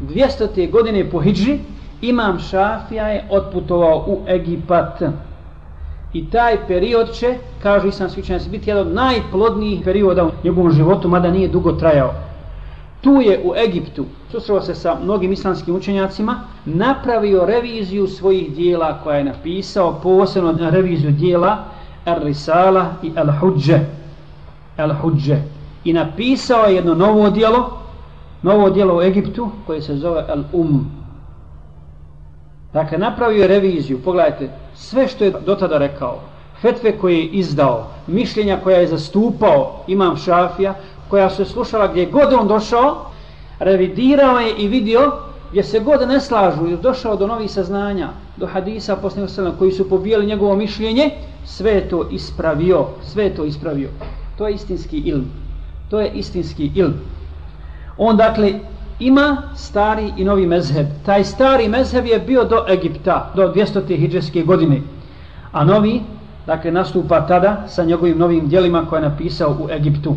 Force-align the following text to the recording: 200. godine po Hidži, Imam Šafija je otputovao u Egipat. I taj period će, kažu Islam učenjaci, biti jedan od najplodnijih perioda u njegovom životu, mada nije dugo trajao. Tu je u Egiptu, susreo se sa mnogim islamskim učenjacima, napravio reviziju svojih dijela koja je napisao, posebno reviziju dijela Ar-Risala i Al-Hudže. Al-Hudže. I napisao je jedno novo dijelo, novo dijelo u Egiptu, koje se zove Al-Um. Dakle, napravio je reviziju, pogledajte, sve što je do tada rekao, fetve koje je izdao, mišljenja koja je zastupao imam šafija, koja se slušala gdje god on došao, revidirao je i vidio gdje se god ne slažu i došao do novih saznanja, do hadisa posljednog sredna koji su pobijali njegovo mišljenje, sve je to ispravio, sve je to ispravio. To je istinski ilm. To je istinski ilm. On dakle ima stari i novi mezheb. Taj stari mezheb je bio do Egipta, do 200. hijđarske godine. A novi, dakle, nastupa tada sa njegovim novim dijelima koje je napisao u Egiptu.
200. 0.00 0.70
godine 0.70 1.10
po 1.10 1.20
Hidži, 1.20 1.58
Imam 2.00 2.38
Šafija 2.38 3.08
je 3.08 3.28
otputovao 3.30 4.04
u 4.06 4.20
Egipat. 4.28 5.02
I 6.12 6.30
taj 6.30 6.66
period 6.68 7.12
će, 7.12 7.34
kažu 7.62 7.88
Islam 7.88 8.10
učenjaci, 8.18 8.50
biti 8.50 8.70
jedan 8.70 8.86
od 8.86 8.94
najplodnijih 8.94 9.80
perioda 9.84 10.24
u 10.24 10.30
njegovom 10.44 10.72
životu, 10.72 11.08
mada 11.08 11.30
nije 11.30 11.48
dugo 11.48 11.72
trajao. 11.72 12.14
Tu 13.00 13.20
je 13.20 13.40
u 13.44 13.54
Egiptu, 13.54 14.04
susreo 14.30 14.60
se 14.60 14.74
sa 14.74 14.96
mnogim 15.02 15.32
islamskim 15.32 15.76
učenjacima, 15.76 16.40
napravio 16.64 17.46
reviziju 17.46 18.06
svojih 18.06 18.54
dijela 18.54 18.98
koja 19.02 19.16
je 19.16 19.24
napisao, 19.24 20.00
posebno 20.02 20.70
reviziju 20.70 21.10
dijela 21.10 21.64
Ar-Risala 22.04 22.86
i 23.02 23.10
Al-Hudže. 23.10 23.78
Al-Hudže. 24.78 25.36
I 25.84 25.92
napisao 25.92 26.64
je 26.64 26.74
jedno 26.74 26.94
novo 26.94 27.30
dijelo, 27.30 27.85
novo 28.42 28.70
dijelo 28.70 28.96
u 28.96 29.02
Egiptu, 29.02 29.48
koje 29.66 29.82
se 29.82 29.96
zove 29.96 30.24
Al-Um. 30.28 30.80
Dakle, 32.72 32.98
napravio 32.98 33.42
je 33.42 33.48
reviziju, 33.48 34.02
pogledajte, 34.04 34.50
sve 34.74 35.08
što 35.08 35.24
je 35.24 35.32
do 35.46 35.54
tada 35.54 35.78
rekao, 35.78 36.20
fetve 36.60 36.98
koje 36.98 37.18
je 37.18 37.26
izdao, 37.26 37.86
mišljenja 38.06 38.60
koja 38.64 38.78
je 38.78 38.86
zastupao 38.86 39.84
imam 39.86 40.16
šafija, 40.16 40.74
koja 41.08 41.30
se 41.30 41.44
slušala 41.44 41.86
gdje 41.86 42.06
god 42.06 42.32
on 42.32 42.48
došao, 42.48 42.96
revidirao 43.58 44.38
je 44.38 44.54
i 44.58 44.68
vidio 44.68 45.12
gdje 45.50 45.62
se 45.62 45.80
god 45.80 46.08
ne 46.08 46.20
slažu 46.20 46.66
i 46.66 46.76
došao 46.76 47.16
do 47.16 47.26
novih 47.26 47.50
saznanja, 47.50 48.08
do 48.36 48.46
hadisa 48.46 48.96
posljednog 48.96 49.30
sredna 49.30 49.52
koji 49.58 49.72
su 49.72 49.88
pobijali 49.88 50.26
njegovo 50.26 50.56
mišljenje, 50.56 51.10
sve 51.44 51.70
je 51.70 51.88
to 51.88 52.08
ispravio, 52.10 52.86
sve 53.02 53.24
je 53.24 53.34
to 53.34 53.44
ispravio. 53.44 53.88
To 54.38 54.48
je 54.48 54.54
istinski 54.54 54.98
ilm. 54.98 55.24
To 55.90 56.00
je 56.00 56.10
istinski 56.14 56.70
ilm. 56.74 56.94
On 57.98 58.16
dakle 58.16 58.52
ima 58.98 59.36
stari 59.54 60.12
i 60.16 60.24
novi 60.24 60.46
mezheb. 60.46 60.86
Taj 61.06 61.24
stari 61.24 61.68
mezheb 61.68 62.06
je 62.06 62.18
bio 62.18 62.44
do 62.44 62.64
Egipta, 62.68 63.32
do 63.34 63.52
200. 63.52 63.96
hijđarske 63.96 64.42
godine. 64.42 64.80
A 65.52 65.64
novi, 65.64 66.00
dakle, 66.46 66.70
nastupa 66.70 67.26
tada 67.26 67.64
sa 67.68 67.84
njegovim 67.84 68.18
novim 68.18 68.48
dijelima 68.48 68.86
koje 68.90 68.98
je 69.02 69.08
napisao 69.08 69.56
u 69.60 69.70
Egiptu. 69.70 70.16